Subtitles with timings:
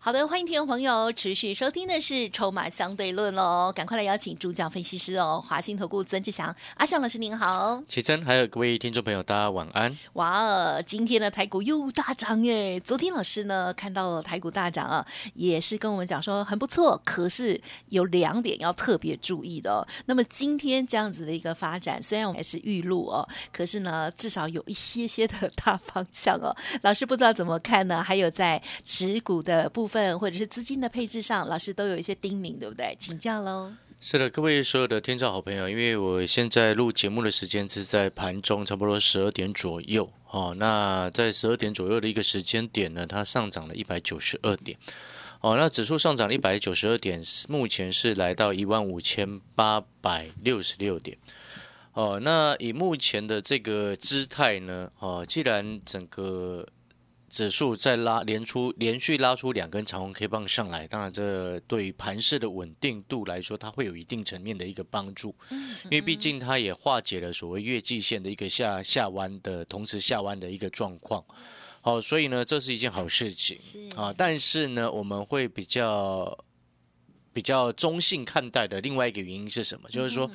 [0.00, 9.98] 好的，欢迎听众朋友持续收听的是《筹码相对论》喽，赶快来邀请主讲分析师哦，华信投顾曾志祥阿祥老师您好，启真还有各位听众朋友，大家晚安。
[10.12, 12.78] 哇，今天的台股又大涨耶！
[12.78, 15.04] 昨天老师呢看到了台股大涨啊，
[15.34, 19.86] 也是跟我们讲说很不错，可是有两点要特别注意的哦。
[20.06, 26.56] 那么今天这样子的一个发展，虽然我们还是预录哦，可是呢至少有一些些的大方向哦。
[26.82, 28.00] 老师不知道怎么看呢？
[28.00, 30.18] 还有在持股的部分。
[30.18, 32.94] 或者是资金的配置上，老师都有一些叮咛，对不对？
[33.00, 33.72] 请教喽。
[34.00, 40.08] 是的，各位所有的听众好朋友，因为我现在录节目的时间是在盘中，差不多十二点左右。
[40.30, 44.78] 哦，那在十二点左右的一个时间点呢，它上涨了一百九十二点。
[45.40, 51.16] 哦，那指数上涨了一百九十二点，目前是来到一万五千八百六十六点。
[51.94, 56.64] 哦，那以目前的这个姿态呢，哦，既然整个
[57.28, 65.34] 指数再拉连出连续拉出两根长红 K 棒上来，当然这对于盘势的稳定度来说，它会有一定层面的一个帮助。
[65.84, 71.22] 因为毕竟它也化解了所谓月季线的一个下下弯的同时下弯的一个状况。
[71.80, 73.56] 好，所以呢，这是一件好事情
[73.94, 74.12] 啊。
[74.16, 76.44] 但是呢，我们会比较
[77.32, 79.88] 比较中性看待的另外一个原因是什么？
[79.88, 80.30] 就是说，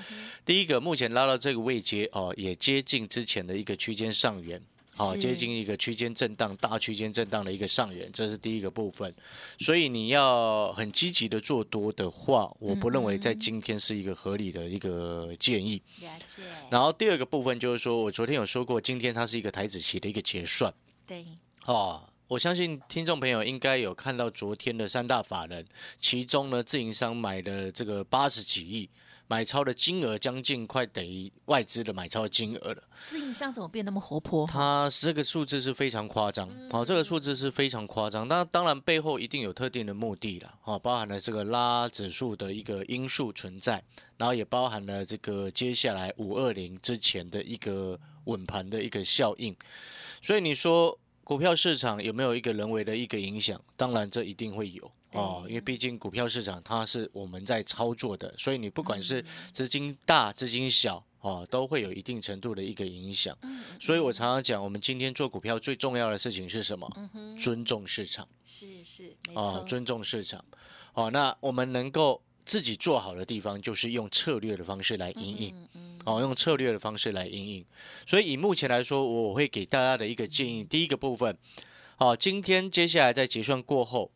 [0.46, 4.62] 第一个，目前拉到这个位阶哦，也接近之前的一个区间上缘。
[4.96, 9.12] 好，接近一个区间震荡、大区间震荡的一个上缘，这是第一个部分。
[9.58, 15.82] 所以你要很积极的做多的话，我不认为在今天是一个合理的一个建议。
[16.70, 20.72] 然后第二个部分就是说，我昨天有说过，今天它是一个台子期的一个结算。
[21.08, 21.26] 对。
[21.66, 25.66] 哦，我相信听众朋友应该有看到昨天的三大法人，
[25.98, 28.90] 其中呢自营商买的这个八十几亿。
[29.28, 32.84] 买超的金额将近快等于外资的买超金额了。
[33.04, 34.46] 自营商怎么变那么活泼？
[34.46, 38.28] 它这个数字是非常夸张，好，这个数字是非常夸张。
[38.28, 43.84] 那当然背后一定有特定的目的了，好，包含了这个拉指数的一个因素存在，
[44.18, 49.56] 然后也包含了这个接下来五二零之前的一个稳盘的一个效应。
[50.22, 53.60] 所以你说股票市场有没有一个人为的一个影响？
[53.76, 54.92] 当然这一定会有。
[55.14, 63.38] 哦，因为毕竟股票市场它是我们在操作的，所以你不管是资金大、资金小，哦，都会有一定程度的一个影响。
[63.80, 66.90] 所以我常常讲，我们今天做股票最重要的事情是什么？
[67.38, 68.28] 尊重市场。
[68.44, 69.64] 是是，哦。
[69.68, 70.44] 尊重市场。
[70.94, 75.70] 哦，那我们能够自己做好的地方，就是用策略的方式来应应。
[76.06, 77.66] 哦，用策略的方式来应应。
[78.08, 81.38] 所以以目前来说，我会给大家的一个建议，第一个部分，
[81.98, 84.12] 好，今天接下来在结算过后。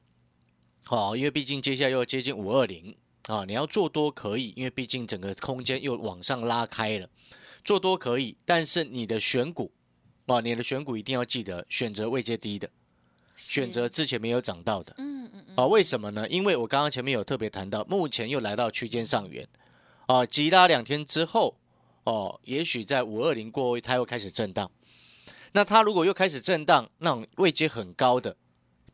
[0.90, 2.96] 好，因为毕竟接下来又要接近五二零
[3.28, 7.10] 啊，你要做多可以，因为毕竟整个空间又往上拉开了，
[7.62, 9.74] 做多可以，但是你的选股
[10.28, 12.70] 啊，你的选股一定要记得选择位阶低的，
[13.36, 16.26] 选择之前没有涨到的，嗯嗯嗯，啊，为什么呢？
[16.30, 19.46] 因为我刚刚前面有特别谈到，目前又来到区间上缘，
[20.06, 21.58] 啊，急拉两天之后，
[22.06, 24.72] 哦，也许在五二零过后，它又开始震荡，
[25.52, 28.38] 那它如果又开始震荡，那种位阶很高的。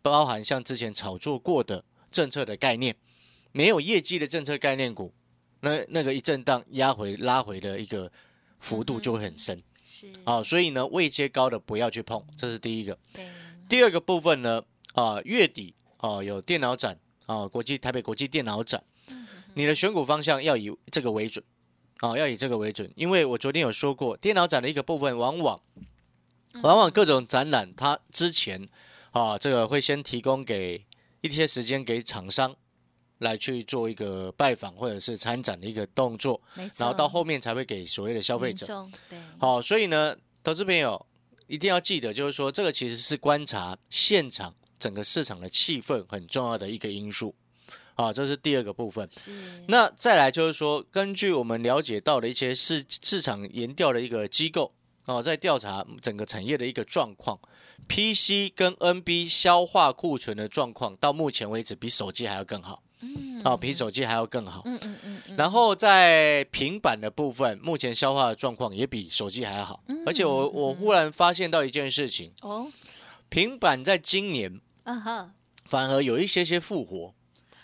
[0.03, 2.95] 包含像之前炒作过的政策的概念，
[3.53, 5.13] 没有业绩的政策概念股，
[5.61, 8.11] 那那个一震荡压回拉回的一个
[8.59, 9.63] 幅度就会很深。
[9.85, 12.99] 是啊，所以呢，位阶高的不要去碰，这是第一个。
[13.69, 14.61] 第二个部分呢，
[14.93, 18.83] 啊，月底啊有电脑展啊，国际台北国际电脑展，
[19.53, 21.43] 你的选股方向要以这个为准
[21.99, 25.61] 啊，要以这个为准，因为我昨天有说过，电脑展的一个部分，往往
[26.61, 28.67] 往往各种展览它之前。
[29.13, 30.85] 啊，这个会先提供给
[31.21, 32.55] 一些时间给厂商
[33.19, 36.41] 来去做一个拜访或者是参展的一个动作，
[36.75, 38.65] 然后到后面才会给所谓的消费者。
[39.07, 41.05] 对，好，所以呢，投资朋友
[41.45, 47.35] 一定要记得，就是说这个其实是观察现场整个市场的气氛很重要的一个因素。
[47.95, 49.07] 啊，这是第二个部分。
[49.11, 49.31] 是。
[49.67, 54.73] 那再来就是说，根据我们了解到的一些市市场研调的一个机构
[55.05, 57.39] 啊，在调查整个产业的一个状况。
[57.87, 62.81] PC 跟 NB 消化库存的状况，到目前为止比手机还要更好。
[63.01, 64.61] 嗯，哦，比手机还要更好。
[64.65, 64.97] 嗯嗯
[65.27, 65.35] 嗯。
[65.37, 69.83] 然后在平板的部分，目前消化的状况也比手机还要好。
[70.05, 72.71] 而且我我忽然发现到一件事情哦，
[73.27, 75.31] 平板在今年，啊哈，
[75.65, 77.13] 反而有一些些复活。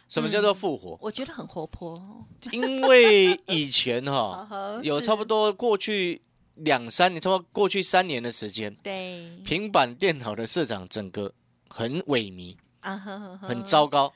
[0.10, 0.98] 什么叫做复活？
[1.02, 2.26] 我觉得很活泼。
[2.52, 4.48] 因为以前哈，
[4.84, 6.24] 有差不多过去。
[6.60, 11.34] 两三年，差不多过去三年的时间，对，平板电脑的市场整个
[11.68, 12.98] 很萎靡，啊
[13.42, 14.14] 很糟糕，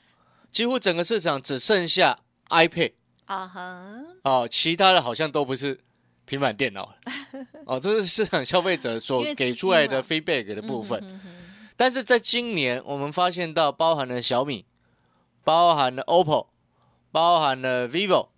[0.50, 2.92] 几乎整个市场只剩下 iPad
[3.26, 5.80] 啊哈，哦，其他的好像都不是
[6.24, 6.96] 平板电脑了。
[7.66, 10.06] 哦，这是市场消费者所给出来的嘛。
[10.08, 11.00] feedback 的部分。
[11.02, 11.34] 嗯哼哼
[11.76, 14.64] 但是在今年，我们发现到包含了小米，
[15.42, 16.46] 包含了 OPPO，
[17.10, 18.28] 包含了 vivo，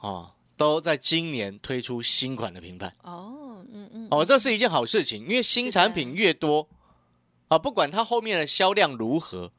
[0.00, 2.96] 哦，都在今年推出新款的平板。
[3.02, 3.41] 哦，
[3.72, 6.68] 嗯嗯，哦，这是一件好事情，因为新产品越多，
[7.48, 9.52] 啊，不管它后面的销量如何，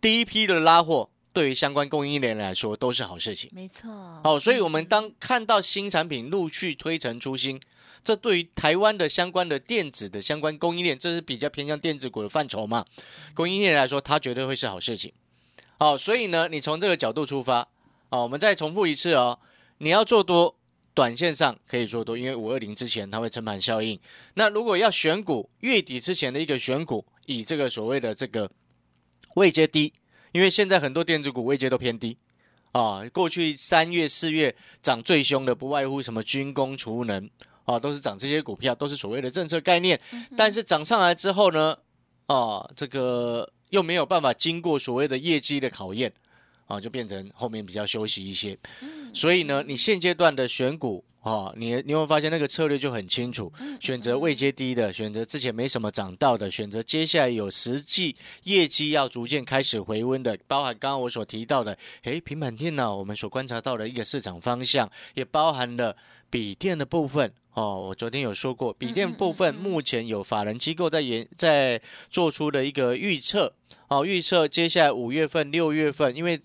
[0.00, 3.50] 第一批的拉货对于相关供应链来说都是好事情。
[3.54, 3.90] 没错，
[4.24, 7.60] 好、所以我们当看到新产品陆续推陈出新，
[8.02, 12.84] 这对于台湾的相关的电子的相关供应链，这是比较偏向电子股的范畴嘛，
[13.34, 15.12] 供应链来说，它绝对会是好事情。
[15.78, 17.68] 好、所以呢，你从这个角度出发，
[18.10, 19.38] 哦，我们再重复一次哦，
[19.78, 20.56] 你要做多，
[20.94, 23.98] 短线上可以做多，因为五二零之前它会撑盘效应。
[24.34, 28.50] 那如果要选股，月底之前的一个选股，以这个所谓的这个
[29.34, 29.92] 位阶低，
[30.32, 32.16] 因为现在很多电子股位阶都偏低。
[32.72, 37.28] 啊，过去三月、四月涨最凶的，不外乎什么军工、储能，
[37.64, 40.00] 啊，都是涨这些股票，都是所谓的政策概念。
[40.36, 41.76] 但是涨上来之后呢，
[42.26, 46.12] 啊，这个又没有办法经过所谓的业绩的考验，
[46.66, 48.56] 啊，就变成后面比较休息一些。
[49.12, 53.52] 所以呢，你现阶段的选股啊，你你有没有发现那个策略就很清楚？
[53.78, 65.96] 选择未接低的，选择之前没什么涨到的，选择接下来有实际业绩要逐渐开始回温的，包含刚刚我所提到的，诶，平板电脑我们所观察到的一个市场方向，也包含了
[66.30, 67.32] 笔电的部分。
[67.52, 73.52] 哦，我昨天有说过，笔电部分目前有法人机构在研在做出的一个预测，
[73.88, 76.40] 哦，预测接下来五月份、六月份，因为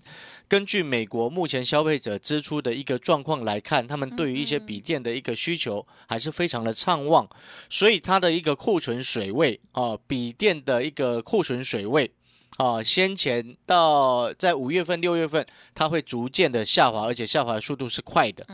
[0.48, 7.30] 根据美国目前消费者支出的一个状况来看，他们对于一些笔电的一个需求还是非常的畅旺，
[7.70, 12.12] 所以它的一个库存水位啊，笔电的一个库存水位
[12.58, 18.46] 啊，先前到在五月份、六月份，它会逐渐的下滑，而且下滑的速度是快的。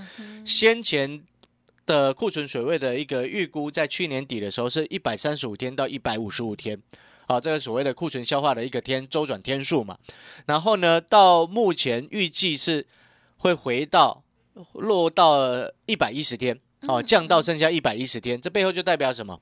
[0.45, 1.23] 先前
[1.85, 6.81] 的库存水位的一个预估，在去年底的时候是一百三十五天到一百五十五天。
[7.27, 9.97] 啊，这个所谓的库存消化的一个天周转天数嘛，
[10.47, 12.85] 然后呢，到目前预计是
[13.37, 14.21] 会回到
[14.73, 15.37] 落到
[15.85, 19.39] 一百一十天，哦，降到剩下一百一十天，这背后就代表什么？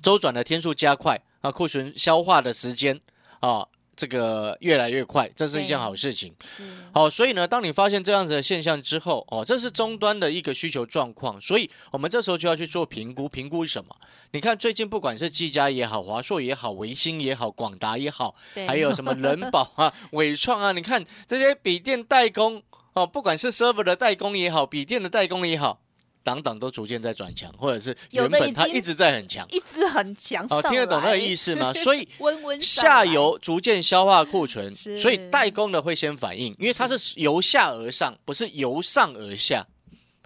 [0.00, 3.00] 周转的天数加快啊，库存消化的时间
[3.40, 3.66] 啊，
[3.96, 6.32] 这个越来越快，这是一件好事情。
[6.44, 6.62] 是，
[6.92, 13.96] 好，所以呢，当你发现这样子的现象之后，哦，这是终端的一个需求状况，所以我们这时候就要去做评估，评估什么？
[14.30, 22.62] 你看最近不管是技嘉也好，华硕也好，维新也好，广达也好，还有什么人保啊、 伟创啊，你看这些笔电代工
[22.94, 25.80] 哦，不管是 server 的代工也好，笔电的代工也好，
[26.22, 29.46] 等等都逐渐在转强，或者是原本它一直在很强。
[29.50, 31.72] 一直很强哦，听得懂那个意思吗？
[31.72, 32.08] 所以
[32.60, 39.66] 下游逐渐消化库存，所以代工的会先反应，因为它是由下而上，不是由上而下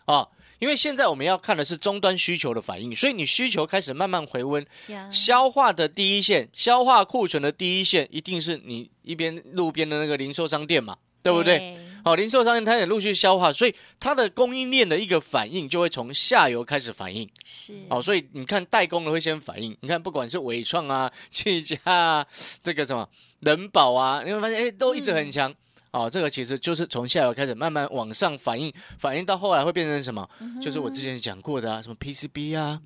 [0.06, 0.28] 啊。
[0.58, 11.74] 因为现在我们要看的是终端需求的反应，所以你需求开始慢慢回温，呀消化的第一线，消化库存的第一线，一定是你一边路边的那个零售商店嘛，对不对？？
[12.04, 17.28] 好，零售商店它也陆续消化，所以它的供应链的一个反应就会从下游开始反应。
[17.44, 22.26] 是，哦，所以你看代工的会先反应，你看不管是伟创啊、技嘉啊、
[22.62, 23.08] 这个什么
[23.40, 25.54] 人保啊，你会发现哎都一直很强。
[25.92, 30.26] 哦，这个其实就是从下游开始慢慢往上反应，反应到后来会变成什么？
[30.60, 32.80] 就是我之前讲过的啊，什么 PCB 啊，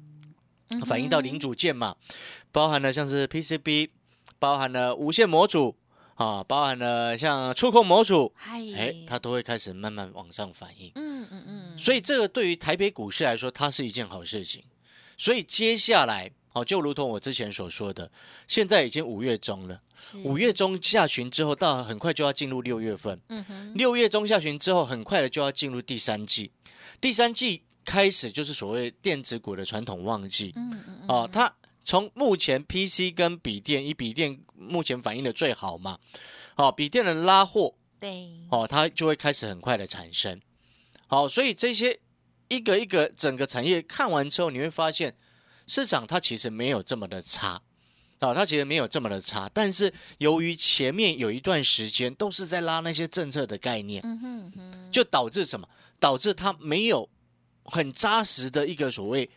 [0.85, 1.95] 反映到零组件嘛，
[2.51, 3.91] 包含了像是 PCB，
[4.41, 5.77] 包含了无线模组
[6.17, 8.35] 啊，包含了像触控模组，
[8.75, 10.91] 哎，它都会开始慢慢往上反应。
[10.95, 14.65] 嗯嗯嗯，所以这个对于台北股市来说，它是一件好事情。
[15.19, 18.11] 所以接下来，哦，就如同我之前所说的，
[18.47, 19.79] 现在已经五月中了，
[20.25, 26.51] 五月中下旬之后，到很快就要进入六月份，嗯哼，六月中下旬之后，很快的就要进入第三季，
[27.01, 31.55] 第三季开始就是所谓电子股的传统旺季，嗯嗯嗯，哦，它
[31.87, 36.01] 从目前 PC 跟笔电，以笔电目前反应的最好嘛，
[36.57, 40.41] 哦，笔电的拉货，对，哦，它就会开始很快的产生。
[41.07, 42.01] 好，所以这些
[42.49, 45.17] 一个一个整个产业看完之后，你会发现
[45.69, 47.63] 市场它其实没有这么的差。
[48.19, 55.69] 哦，它其实没有这么的差，但是由于前面有一段时间都是在拉那些政策的概念，嗯哼哼，就导致什么？
[56.01, 57.09] 导致它没有
[57.65, 59.31] 很扎实的一个所谓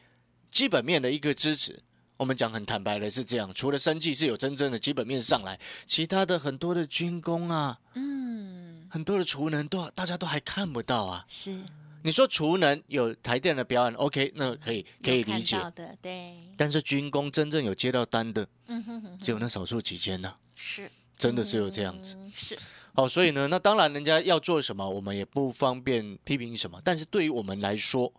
[0.50, 1.84] 基本面的一个支持。
[2.20, 11.58] 我们讲很坦白的是这样，除了生计是有真正的基本面上来，其他的很多的军工啊，嗯，很多的储能都大家都还看不到啊，是，
[12.04, 15.58] 你说储能有台电的表演，OK，那可以可以理解。
[15.58, 22.16] 到的，对，但是军工真正有接到单的，嗯哼哼，只有那少数几间呢、是，真的只有这样子。
[22.18, 22.60] 嗯是，
[22.96, 26.82] 哦，所以呢，那当然人家要做什么，我们也不方便批评什么。
[26.84, 28.12] 但是对于我们来说，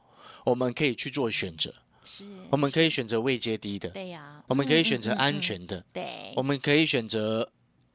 [0.46, 1.74] 我们可以去做选择，
[2.10, 7.48] 是，我们可以选择未接低的，对呀，我们可以选择嗯嗯嗯嗯安全的，对，我们可以选择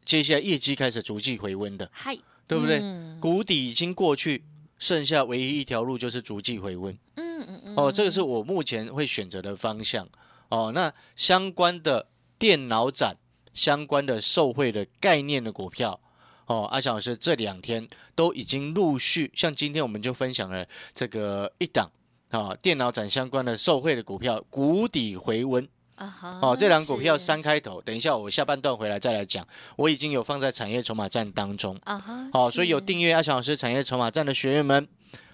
[0.05, 2.17] 接下来业绩开始逐季回温的，嗨，
[2.47, 2.79] 对不对？
[2.81, 4.43] 嗯谷底已经过去，
[4.77, 6.97] 剩下唯一一条路就是逐季回温。
[7.15, 10.07] 嗯嗯嗯，哦，这个是我目前会选择的方向。
[10.49, 12.07] 哦，那相关的
[12.37, 13.17] 电脑展、
[13.53, 15.99] 相关的受惠的概念的股票，
[16.45, 21.91] 哦，阿翔老师这两天都已经陆续，像今天我们就分享了这个一档
[22.31, 25.67] 啊、电脑展相关的受惠的股票，谷底回温。
[25.95, 31.79] 啊哈，哦，这两股票三开头，等一下我下半段回来再来讲，我已经有放在产业筹码站当中。
[31.85, 34.85] 啊哈，好、所以有是订阅阿翔老师产业筹码站的学员们，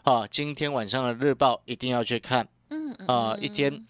[0.03, 2.47] 啊，今天晚上的日报一定要去看。
[3.07, 3.83] 啊，嗯一天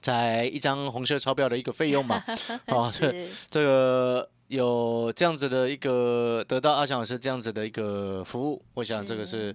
[0.00, 2.24] 在一张红色钞票的一个费用嘛，
[2.68, 9.54] 哦，这这个有这样子的一个得到阿翔老师这样子的一个服务，我想这个是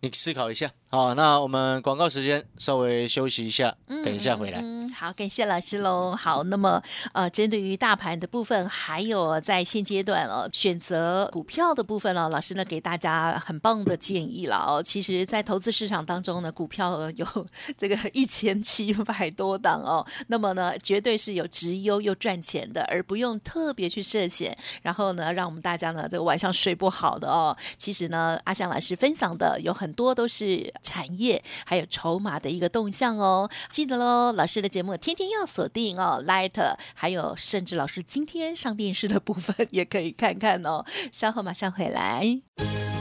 [0.00, 0.70] 你思考一下。
[0.90, 4.58] 好，那我们广告时间稍微休息一下，等一下回来。
[4.62, 6.12] 嗯，好，感谢老师喽。
[6.12, 14.82] 好，那么呃，针对于大盘的部分，还有在现阶段哦，选择股票的部分哦，老师呢给大家很棒的建议了哦。
[14.82, 17.26] 其实，在投资市场当中呢，股票呃 有
[17.76, 27.54] 这个一千七百多档哦，那么呢，绝对是有直优又赚钱的，而不用特别去涉险，然后呢，让我们大家呢这个晚上睡不好的哦。
[27.76, 33.48] 其实呢，阿香老师分享的有很很多都是产业还有筹码的一个动向哦。
[33.70, 36.52] 记得喽，老师的节目天天要锁定哦，Light，
[36.92, 40.84] 还有甚至老师今天上电视的部分也可以看看哦。
[41.10, 42.38] 稍后马上回来。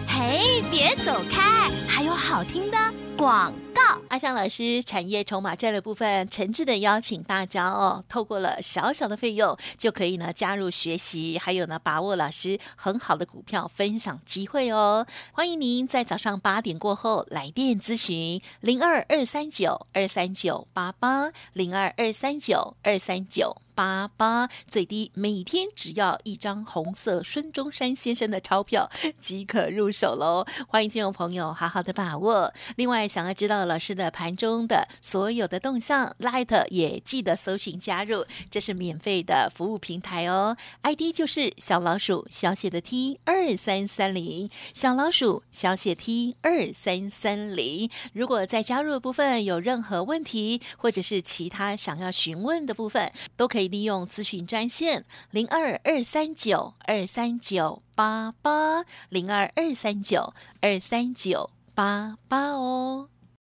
[0.07, 2.77] 嘿，别走开，还有好听的
[3.17, 4.01] 广告。
[4.09, 15.05] 阿香老师产业筹码战的部分，诚挚的邀请大家哦，透过了小小的费用就可以呢加入学习，还有呢把握老师很好的股票分享机会哦。
[15.31, 23.61] 欢迎您在早上八点过后来电咨询零二二三九二三九八八零二二三九二三九。
[23.77, 28.89] 八八最低每天只要一张红色孙中山先生的钞票
[29.21, 30.47] 即可入手喽！
[30.67, 32.51] 欢迎听众朋友好好的把握。
[32.75, 40.57] 另外，想要知道老师的盘中的所有的动向，Light 也记得搜寻加入，这是免费的服务平台哦。
[40.81, 47.89] ID 就是小老鼠小写的 T 二三三零，小老鼠小写 T 二三三零。
[48.13, 63.09] 如果在加入的部分有任何问题，或者是其他想要询问的部分，都可以利用咨询专线零二二三九二三九八八零二二三九二三九八八哦。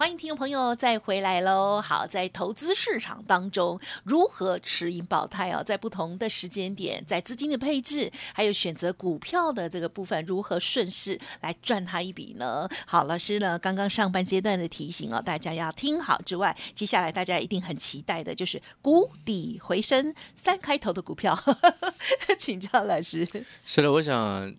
[0.00, 1.78] 欢迎听众朋友再回来喽！
[1.78, 5.62] 好，在投资市场当中，如何持盈保泰哦？
[5.62, 12.66] 在不同的时间点，在资金的配置，还有选择股票的这个部分，如何顺势来赚它一笔呢？
[12.86, 21.38] 好，老师呢刚刚上半阶段的提醒哦，大家要听好之外，接下来大家一定很期待的就是谷底回升三开头的股票，
[22.40, 23.28] 请教老师。
[23.66, 24.50] 是的，我想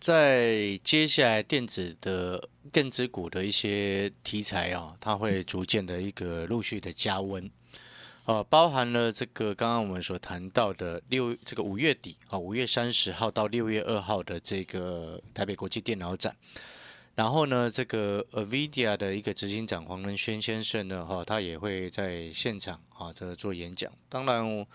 [0.00, 7.50] 在接下来电子的电子股的一些题材啊、它会逐渐的一个陆续的加温。
[8.24, 16.36] 呃，包含了这个刚刚我们所谈到的六这个五月底啊，五、月三十号到六月二号的这个台北国际电脑展，
[17.14, 23.92] 然后呢，这个 Avidia 的一个执行长黄仁轩先生呢，哈、他也会在现场啊，这个做演讲。
[24.08, 24.66] 当然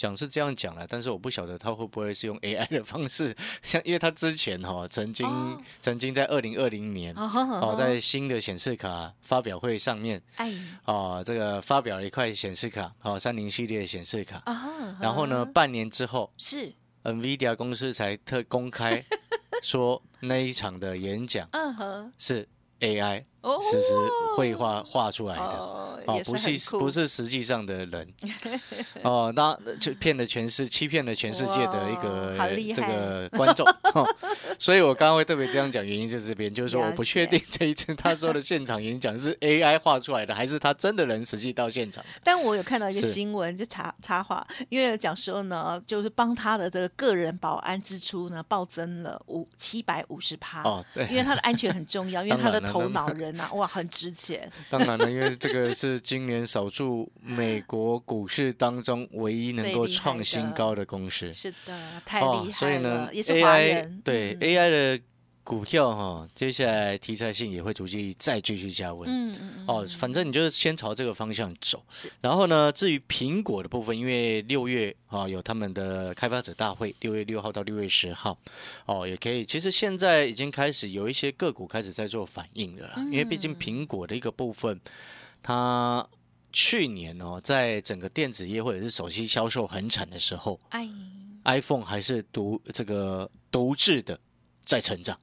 [0.00, 7.30] 讲是这样讲了，但是我不晓得他会不会是用 AI 的方式，像因为他之前哈、曾经、哦曾经在二零二零年哦
[7.60, 10.50] 哦，在新的显示卡发表会上面哎
[10.86, 14.38] 哦，这个发表了一块显示卡哦，三菱系列显示卡。
[14.46, 16.72] 啊，然后呢，半年之后是
[17.04, 19.04] ，NVIDIA 公司才特公开
[19.62, 22.48] 说那一场的演讲嗯哼是
[22.80, 23.58] AI 哦。
[23.60, 23.94] 实时
[24.36, 25.42] 绘画画出来的。
[25.42, 28.08] 哦，哦，不是不是实际上的人，
[29.04, 32.34] 哦，那就骗了全世，欺骗了全世界的一个
[32.74, 34.16] 这个观众，哦
[34.60, 42.04] 所以我刚刚会特别这样讲，原因就是这边，就是说我不确定这一次他说的现场演讲是 AI 画出来的，还是他真的人实际到现场。
[42.22, 50.62] 但我有看到一个新闻，就插插话，因为有讲说呢，就是帮他的这个个人保安支出呢暴增了五七百五十趴。
[50.64, 54.46] 哦，对，因为他的安全很重要， 因为他的头脑人啊，哇，很值钱。
[54.68, 61.32] 当然了，因为这个是今年少数美国股市当中唯一能够创新高的公司。
[61.32, 61.74] 是的，
[62.04, 64.02] 太哦厉，所以呢，也是华，AI 人。
[64.04, 65.04] 对、嗯 AI 的
[65.42, 69.08] 股票哈，接下来题材性也会逐渐再继续加温。
[69.08, 71.82] 嗯嗯嗯，哦，反正你就是先朝这个方向走。
[71.88, 72.12] 是。
[72.20, 78.38] 然后呢，至于苹果的部分，因为六月啊有他们的开发者大会，六月六号到六月十号，
[78.86, 79.44] 哦，也可以。
[79.44, 84.78] 其实现在已经开始有一些个股开始在做反应了啦，因为毕竟苹果的一个部分，
[85.42, 86.06] 它
[86.52, 90.88] 去年哦，在整个电子业或者是手机销售很惨的时候哎
[91.44, 94.20] ，iPhone 还是独这个独制的
[94.70, 95.18] 在成长。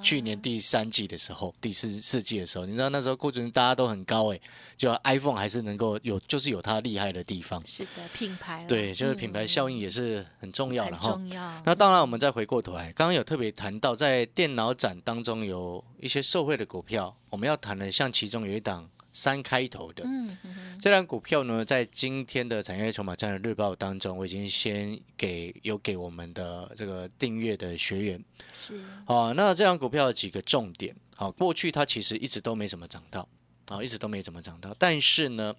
[0.00, 4.40] 去年第三季的时候，第四四季的时候，你知道那时候库存大家都很高哎，
[4.74, 7.62] 就 iPhone 还是能够有，就是有它厉害的地方。
[7.66, 11.12] 是的，品牌啦对，就是品牌效应也是很重要很了哈。
[11.12, 11.62] 重要。
[11.66, 30.94] 那当然，我们再回过头来，刚刚有特别谈到，在电脑展当中有一些受惠的股票，我们要谈的，像其中有一档三开头的，嗯这档股票呢，在今天的产业筹码战的日报当中，我已经先给有给我们的这个订阅的学员是好，那这张股票有几个重点。
[31.16, 33.28] 好，过去它其实一直都没怎么涨到，
[33.66, 34.74] 啊，一直都没怎么涨到。
[34.78, 35.54] 但是呢，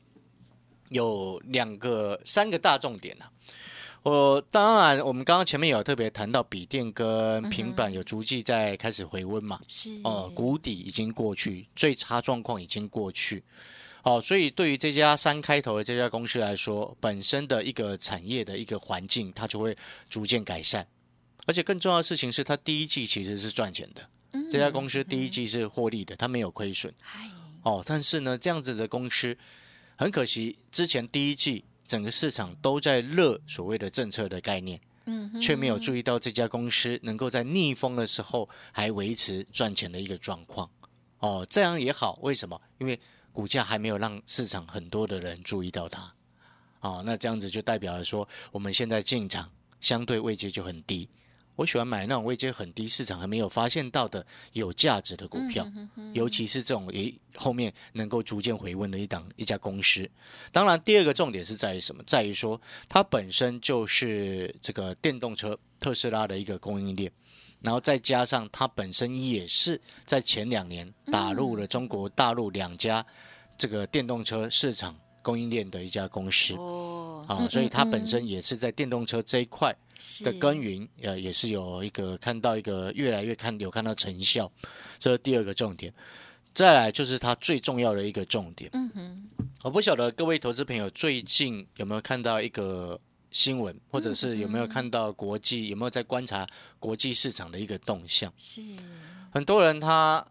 [0.90, 3.32] 有两个、三个大重点啊。
[4.04, 13.44] 我当然，我们刚刚前面有特别谈到笔电跟平板有逐季在开始回温嘛，是哦，谷底已经过去，最差状况已经过去。
[14.02, 19.78] 哦，所以对于这家三开头的这家公司来说，本身的一个产业的一个环境，它就会
[20.10, 20.88] 逐渐改善。
[21.46, 24.10] 而且更重要的事情是，它第一季其实是赚钱的，
[24.50, 26.92] 这家公司第一季是获利的，它没有亏损。
[27.00, 27.30] 嗨
[27.62, 29.38] 哦，但是呢，这样子的公司
[29.96, 40.70] 很可惜，之前第一季整个市场都在热所谓的政策的概念，嗯却没有注意到这家公司能够在逆风的时候还维持赚钱的一个状况。
[41.20, 42.62] 哦，这样也好，为什么？
[42.78, 42.98] 因为
[43.34, 46.14] 股价还没有让市场很多的人注意到它。
[46.80, 49.52] 哦，那这样子就代表了说，我们现在进场
[49.82, 51.10] 相对位阶就很低。
[51.56, 55.68] 我喜欢买那种位阶很低、市场还没有发现到的有价值的股票，
[56.14, 60.10] 尤其是这种诶后面能够逐渐回温的一档一家公司。
[60.52, 62.04] 当然，第二个重点是在于什么？
[62.08, 62.60] 在于说
[62.90, 67.12] 它本身就是这个电动车特斯拉的一个供应链，
[67.60, 73.06] 然后再加上它本身也是在前两年打入了中国大陆两家
[73.58, 76.56] 这个电动车市场供应链的一家公司。
[76.56, 79.91] 哦，啊，所以它本身也是在电动车这一块是
[80.24, 84.52] 的耕耘，呃，也是有一个看到一个越来越看有看到成效，
[85.00, 85.94] 这是第二个重点。
[86.54, 89.30] 再来就是它最重要的一个重点，嗯哼，
[89.64, 93.00] 我不晓得各位投资朋友最近有没有看到一个
[93.32, 96.46] 新闻，或者是有没有看到国际有没有在观察
[96.78, 98.34] 国际市场的一个动向？
[98.36, 98.62] 是。
[99.32, 100.26] 很多人他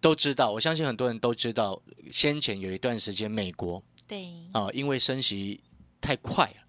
[0.00, 5.60] 都知道，我相信很多人都知道，先前有一段时间美国对，啊、因为升息
[6.00, 6.59] 太快了，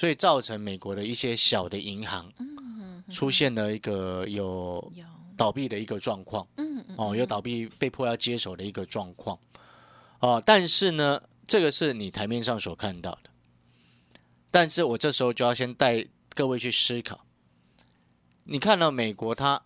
[0.00, 2.32] 所以造成美国的一些小的银行
[3.12, 5.04] 出现了一个有有，
[5.36, 6.48] 倒闭的一个状况，
[6.96, 9.38] 哦，有倒闭被迫要接手的一个状况，
[10.20, 13.28] 哦，但是呢，这个是你台面上所看到的，
[14.50, 17.26] 但是我这时候就要先带各位去思考，
[18.44, 19.62] 你看到美国它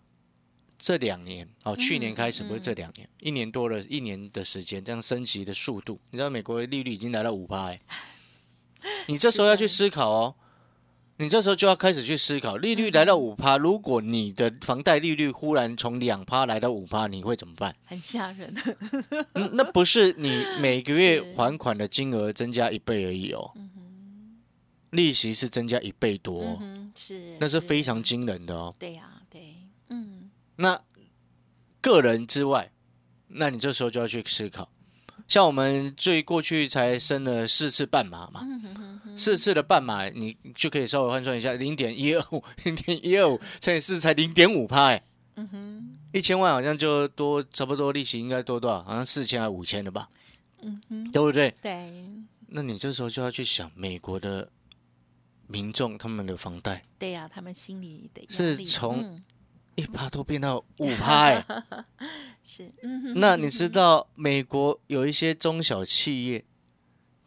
[0.77, 7.79] 这两年哦，去年开始不是这两年，一年多了一年的时间，这样升级的速度，你知道美国的利率已经来到五趴哎，
[9.07, 10.35] 你这时候要去思考哦。
[11.17, 17.73] 你这时候就要开始去思考，利率来到五趴，如果你的房贷利率忽然从两趴来到五趴，你会怎么办？
[17.85, 18.53] 很吓人，
[19.31, 23.53] 嗯那不是你每个月 还款的金额增加一倍而已哦，
[24.89, 28.75] 利息是增加一倍多、哦，嗯，是，那是非常惊人的哦。
[28.77, 29.55] 对呀，对，
[29.87, 30.77] 嗯，那
[31.79, 32.73] 个人之外，
[33.29, 34.69] 那你这时候就要去思考，
[35.27, 38.41] 像我们最过去才升了四次半码嘛，
[39.15, 45.03] 四次的半码，你就可以稍微换算一下，零点一二五， 零点一二五乘以四才零点五趴，哎，
[45.35, 48.83] 嗯哼，一千万好像就多差不多利息应该多多少？
[48.83, 50.09] 好像四千还五千的吧，
[50.61, 51.53] 嗯哼，对不对？
[51.61, 52.09] 对，
[52.47, 54.49] 那你这时候就要去想，美国的
[55.47, 56.85] 民众他们的房贷。
[56.99, 59.23] 对呀，他们心里的是从嗯
[59.75, 61.45] 一趴都变到五趴哎。
[62.43, 62.71] 是，
[63.15, 66.45] 那你知道美国有一些中小企业，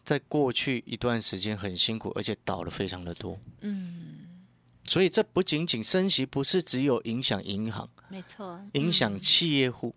[0.05, 3.39] 在过去一段时间很辛苦，而且倒了非常的多。
[3.63, 4.45] 嗯，
[4.85, 9.95] 所以这不仅仅升息，不是只有影响银行，没错，影响企业户，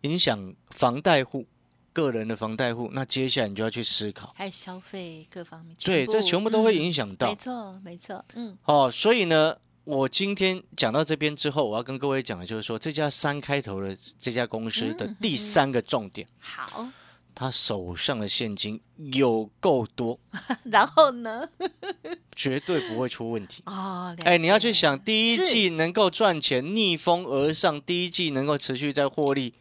[0.00, 1.46] 影响房贷户，
[1.92, 2.90] 个人的房贷户。
[2.92, 7.06] 那接下来你就要去思考，还有消费各方面，对，这全部都会影响。
[7.06, 7.36] 响到没。
[7.36, 16.88] 错，没错，嗯，哦，所以呢，我今天讲到这边之后，我要跟各位讲的就是说，这家三开头的这家公司的第三个重点，好。
[17.36, 18.80] 他手上的现金
[19.12, 20.16] 有够多，
[20.70, 21.48] 然后呢？
[22.36, 23.60] 绝对不会出问题。
[23.66, 29.52] 哦，了哎，你要去想，第一季能够赚钱，逆风而上，第一季能够持续在获利，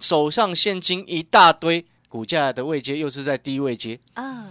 [0.00, 4.48] 手上现金一大堆，股价的位阶又是在低位阶，啊，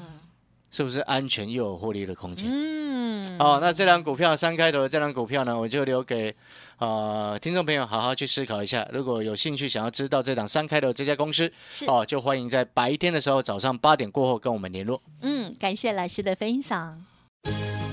[0.72, 2.48] 是不是安全又有获利的空间？
[2.50, 2.99] 嗯，
[3.38, 6.34] 哦，那这两股票三开头的这两股票呢，我就留给
[6.80, 8.88] 呃听众朋友好好去思考一下。
[8.92, 15.02] 如果有兴趣想要知道这档三开头这家公司，是，哦，就欢迎在白天的时候早上八点过后跟我们联络。
[15.22, 17.06] 嗯，感谢老师的分享。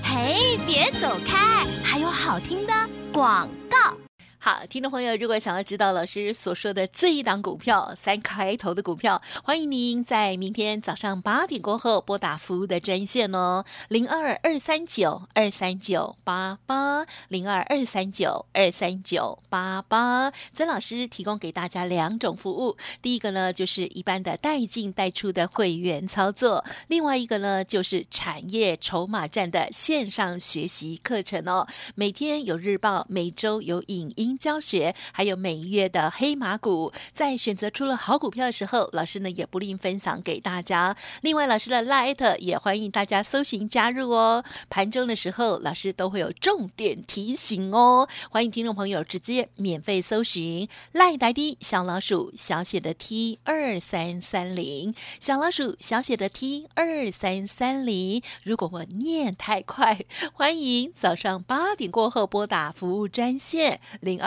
[0.03, 2.73] 嘿，别走开，还有好听的
[3.11, 4.06] 广告。
[4.47, 20.31] 好，听众朋友，如果想要知道老师所说的这一档股票三开头的股票，欢迎您在明天早上八点过后拨打服务的专线哦，零二二三九二三九八八零二二三九二三九八八。
[20.53, 31.67] 曾老师提供给大家两种服务，第一个呢就是一般的带进带出的会员操作，另外一个呢就是产业筹码站的线上学习课程哦。
[31.95, 36.91] 每天有日报，每周有影音教学，还有每月的黑马股。
[37.13, 40.95] 在选择出了好股票的时候，老师呢也不吝分享给大家。
[41.21, 44.43] 另外，老师的 Light 也欢迎大家搜寻加入哦。
[44.69, 48.07] 盘中的时候，老师都会有重点提醒哦。
[48.29, 58.21] 欢迎听众朋友直接免费搜寻赖呆的小老鼠小写的 T 二三三零，小老鼠小写的 T 二三三零。
[58.43, 59.99] 如果我念太快，
[60.33, 64.26] 欢迎早上八点过后拨打服务专线零二